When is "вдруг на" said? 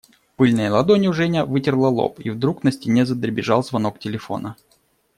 2.31-2.71